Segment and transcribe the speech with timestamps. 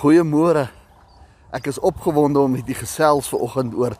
[0.00, 0.62] Goeiemôre.
[1.52, 3.92] Ek is opgewonde om met die gesels vanoggend oor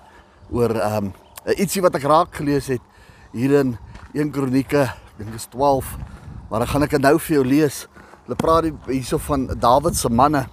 [0.49, 2.81] oor ehm um, ietsie wat ek raak gelees het
[3.35, 3.75] hier in
[4.17, 4.87] 1 Kronieke,
[5.19, 5.91] dink dit is 12.
[6.49, 7.83] Maar dan gaan ek dit nou vir jou lees.
[8.25, 10.47] Hulle praat hierso van Dawid se manne.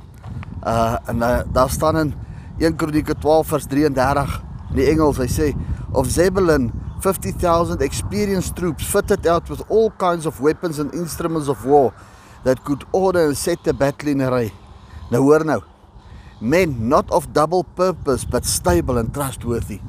[0.67, 2.13] Uh en uh, daar staan in
[2.59, 4.37] 1 Kronieke 12 vers 33
[4.73, 5.49] in die Engels, hy sê
[5.95, 11.63] of Zebulun 50,000 experienced troops fitted out with all kinds of weapons and instruments of
[11.63, 11.93] war
[12.43, 14.51] that could order and set the battle in array.
[15.13, 15.61] Nou hoor nou.
[16.39, 19.79] Men not of double purpose but stable and trustworthy.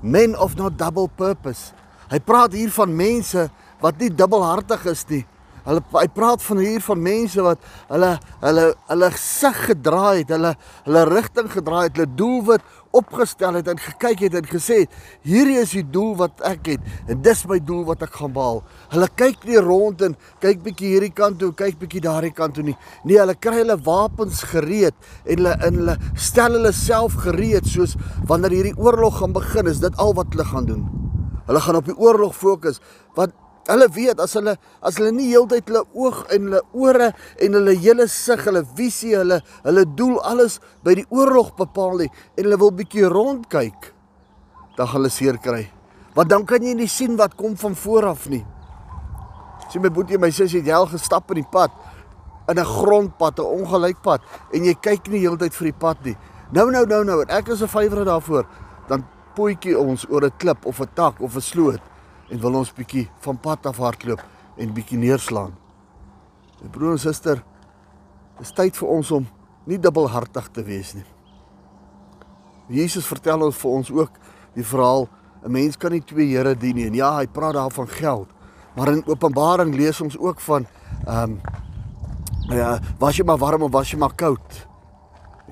[0.00, 1.74] Men of not double purpose.
[2.10, 3.48] Hy praat hier van mense
[3.80, 5.24] wat nie dubbelhartig is nie.
[5.66, 8.10] Hulle hy praat van hier van mense wat hulle
[8.40, 10.54] hulle hulle gesig gedraai het, hulle
[10.86, 14.80] hulle rigting gedraai het, hulle doelwit opgestel het en gekyk het en gesê
[15.26, 18.62] hierdie is die doel wat ek het en dis my doel wat ek gaan behaal.
[18.94, 22.64] Hulle kyk nie rond en kyk bietjie hierdie kant toe, kyk bietjie daardie kant toe
[22.66, 22.76] nie.
[23.04, 27.94] Nee, hulle kry hulle wapens gereed en hulle in hulle stel hulle self gereed soos
[28.26, 30.82] wanneer hierdie oorlog gaan begin, is dit al wat hulle gaan doen.
[31.46, 32.82] Hulle gaan op die oorlog fokus
[33.14, 33.36] want
[33.68, 37.10] Hulle weet as hulle as hulle nie heeltyd hulle oog en hulle ore
[37.44, 42.08] en hulle hele sig, hulle visie, hulle hulle doel alles by die oorlog bepaal nie
[42.08, 43.90] en hulle wil bietjie rondkyk,
[44.78, 45.66] dan gaan hulle seer kry.
[46.16, 48.42] Want dan kan jy nie sien wat kom van voor af nie.
[49.70, 51.70] Sien my boetie, my sussie het al gestap in die pad
[52.50, 54.20] in 'n grondpad, 'n ongelyk pad
[54.52, 56.16] en jy kyk nie heeltyd vir die pad nie.
[56.52, 58.46] Nou nou nou nou, ek is 'n vyfere daarvoor,
[58.88, 59.04] dan
[59.36, 61.80] poetjie ons oor 'n klip of 'n tak of 'n sloot
[62.30, 64.22] en wil ons bietjie van pad af hardloop
[64.56, 65.54] en bietjie neerslaan.
[66.62, 67.42] My broer en suster,
[68.38, 69.26] dis tyd vir ons om
[69.66, 71.06] nie dubbelhartig te wees nie.
[72.70, 74.20] Jesus vertel ons vir ons ook
[74.54, 75.08] die verhaal
[75.42, 76.86] 'n mens kan nie twee here dien nie.
[76.86, 78.28] En ja, hy praat daar van geld.
[78.76, 80.66] Maar in Openbaring lees ons ook van
[81.06, 81.40] ehm um,
[82.50, 84.66] ja, was jy maar warm of was jy maar koud?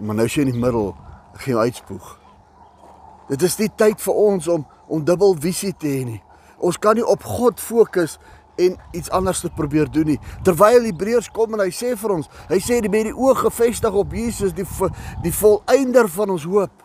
[0.01, 0.97] Maar nou is jy in die middel,
[1.33, 2.19] geen uitspoeg.
[3.29, 6.23] Dit is nie tyd vir ons om om dubbel visie te hê nie.
[6.59, 8.19] Ons kan nie op God fokus
[8.59, 10.19] en iets anders te probeer doen nie.
[10.43, 13.95] Terwyl Hebreërs kom en hy sê vir ons, hy sê die met die oë gefestig
[13.95, 14.67] op Jesus, die
[15.23, 16.85] die volëinder van ons hoop.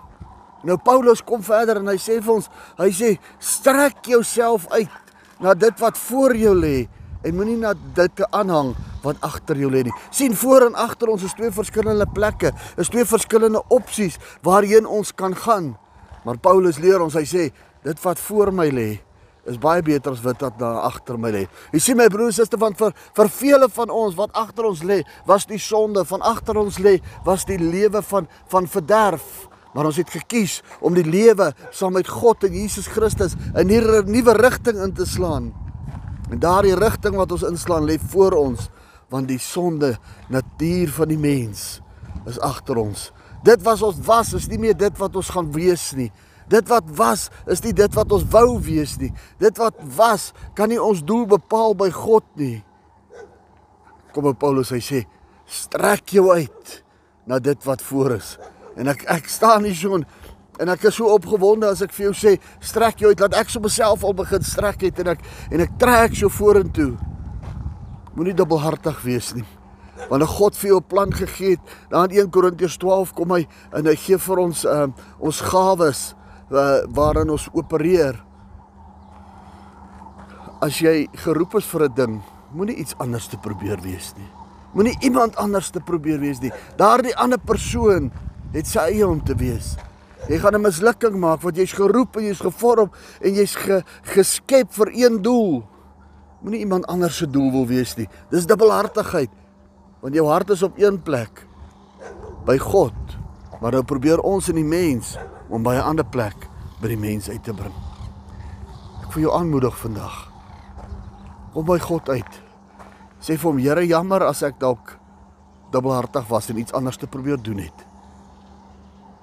[0.63, 4.99] Nou Paulus kom verder en hy sê vir ons, hy sê strek jouself uit
[5.43, 6.85] na dit wat voor jou lê
[7.23, 8.73] en moenie na dit te aanhang
[9.03, 9.95] wat agter jou lê nie.
[10.11, 15.11] sien voor en agter ons is twee verskillende plekke, is twee verskillende opsies waarheen ons
[15.11, 15.73] kan gaan.
[16.23, 17.49] Maar Paulus leer ons, hy sê
[17.83, 19.01] dit wat voor my lê
[19.45, 21.47] is baie beter as wat wat daar agter my lê.
[21.73, 24.83] Jy sien my broers en susters van vir vir vele van ons wat agter ons
[24.87, 29.49] lê, was die sonde van agter ons lê, was die lewe van van verderf.
[29.73, 34.11] Maar ons het gekies om die lewe saam met God en Jesus Christus in 'n
[34.11, 35.53] nuwe rigting in te slaan.
[36.29, 38.69] En daardie rigting wat ons inslaan lê voor ons,
[39.09, 39.97] want die sonde
[40.29, 41.81] natuur van die mens
[42.25, 43.11] is agter ons.
[43.43, 46.11] Dit was ons was, is nie meer dit wat ons gaan wees nie.
[46.51, 49.11] Dit wat was is nie dit wat ons wou wees nie.
[49.39, 52.63] Dit wat was kan nie ons doel bepaal by God nie.
[54.13, 55.03] Kom op Paulus hy sê
[55.49, 56.75] strek jou uit
[57.27, 58.35] na dit wat voor is.
[58.77, 60.01] En ek ek staan hier so
[60.61, 63.49] en ek is so opgewonde as ek vir jou sê strek jou uit laat ek
[63.49, 66.93] so myself al begin strek het en ek en ek trek so vorentoe.
[68.13, 69.45] Moenie dubbelhartig wees nie.
[70.09, 71.61] Want God vir jou 'n plan gegee het.
[71.89, 76.15] Dan in 1 Korintiërs 12 kom hy en hy gee vir ons um, ons gawes
[76.93, 78.19] waarin ons opereer.
[80.63, 82.21] As jy geroep is vir 'n ding,
[82.53, 84.29] moenie iets anders te probeer wees nie.
[84.73, 86.51] Moenie iemand anders te probeer wees nie.
[86.77, 88.11] Daardie ander persoon
[88.53, 89.75] het sy eie om te wees.
[90.29, 92.91] Jy gaan 'n mislukking maak want jy's geroep en jy's gevorm
[93.21, 95.63] en jy's ge, geskep vir een doel.
[96.41, 98.07] Moenie iemand anders se doel wil wees nie.
[98.29, 99.29] Dis dubbelhartigheid.
[100.01, 101.47] Want jou hart is op een plek
[102.45, 102.93] by God.
[103.61, 105.17] Maar nou probeer ons in die mens
[105.49, 106.42] om by 'n ander plek
[106.83, 107.73] by die mense uit te bring.
[109.03, 110.17] Ek wil jou aanmoedig vandag.
[111.53, 112.39] Kom by God uit.
[113.23, 114.97] Sê vir hom, Here, jammer as ek dalk
[115.73, 117.85] dubbelhartig was en iets anders te probeer doen het.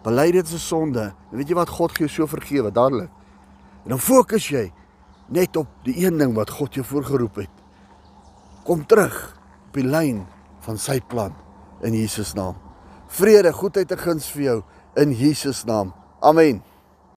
[0.04, 1.12] Bely dit as 'n sonde.
[1.30, 3.10] En weet jy wat God gee so vergewe dadelik.
[3.84, 4.72] En dan fokus jy
[5.28, 7.50] net op die een ding wat God jou voorgeroep het.
[8.64, 9.36] Kom terug
[9.68, 10.26] op die lyn
[10.60, 11.34] van sy plan
[11.82, 12.56] in Jesus naam.
[13.06, 14.62] Vrede, goedheid en guns vir jou
[14.96, 15.92] in Jesus naam.
[16.20, 16.62] Amen.